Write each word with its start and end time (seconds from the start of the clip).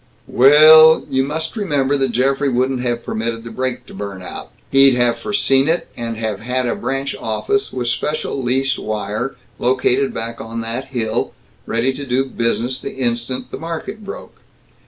"We 0.27 0.51
ul, 0.55 1.05
you 1.11 1.21
must 1.23 1.55
remember 1.55 1.95
that 1.95 2.11
Geoffrey 2.11 2.49
wouldn't 2.49 2.81
have 2.81 3.05
permitted 3.05 3.43
the 3.43 3.51
brake 3.51 3.85
to 3.85 3.93
burn 3.93 4.23
out. 4.23 4.49
He'd 4.71 4.95
have 4.95 5.19
foreseen 5.19 5.67
it, 5.67 5.89
and 5.95 6.17
have 6.17 6.39
had 6.39 6.65
a 6.65 6.73
branch 6.73 7.15
office, 7.19 7.71
with 7.71 7.87
special 7.87 8.41
leased 8.41 8.79
wire, 8.79 9.35
located 9.59 10.11
back 10.11 10.41
on 10.41 10.61
that 10.61 10.85
hill, 10.85 11.33
ready 11.67 11.93
to 11.93 12.03
do 12.07 12.25
business 12.25 12.81
the 12.81 12.95
instant 12.95 13.51
the 13.51 13.59
market 13.59 14.03
broke. 14.03 14.41